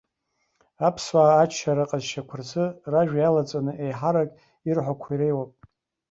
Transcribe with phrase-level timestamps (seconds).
[0.87, 4.29] Аԥсуаа аччара аҟазшьақәа рзы ражәа иалаҵаны еиҳарак
[4.67, 5.51] ирҳәақәо иреиуоуп.